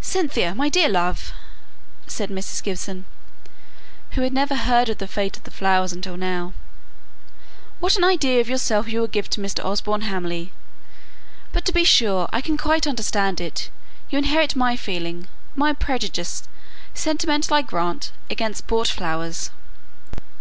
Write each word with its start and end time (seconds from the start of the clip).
"Cynthia, 0.00 0.54
my 0.54 0.68
dear 0.68 0.88
love!" 0.88 1.32
said 2.06 2.30
Mrs. 2.30 2.62
Gibson 2.62 3.04
(who 4.12 4.20
had 4.22 4.32
never 4.32 4.54
heard 4.54 4.88
of 4.88 4.98
the 4.98 5.08
fate 5.08 5.36
of 5.36 5.42
the 5.42 5.50
flowers 5.50 5.92
until 5.92 6.16
now), 6.16 6.52
"what 7.80 7.96
an 7.96 8.04
idea 8.04 8.40
of 8.40 8.48
yourself 8.48 8.86
you 8.88 9.00
will 9.00 9.08
give 9.08 9.28
to 9.30 9.40
Mr. 9.40 9.64
Osborne 9.64 10.02
Hamley; 10.02 10.52
but, 11.52 11.64
to 11.64 11.72
be 11.72 11.82
sure, 11.82 12.28
I 12.32 12.40
can 12.42 12.56
quite 12.56 12.86
understand 12.86 13.40
it. 13.40 13.68
You 14.08 14.18
inherit 14.18 14.54
my 14.54 14.76
feeling 14.76 15.26
my 15.56 15.72
prejudice 15.72 16.44
sentimental 16.94 17.54
I 17.56 17.62
grant, 17.62 18.12
against 18.30 18.68
bought 18.68 18.86
flowers." 18.86 19.50